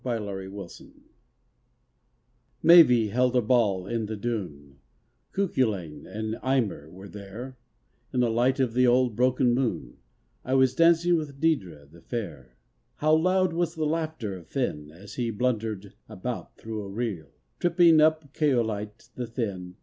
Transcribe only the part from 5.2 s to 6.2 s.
Cuculain